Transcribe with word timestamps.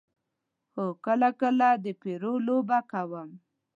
هو، 0.73 0.85
کله 1.05 1.29
کله 1.41 1.67
د 1.83 1.85
پرو 2.01 2.33
لوبه 2.47 2.79
کوم 2.91 3.29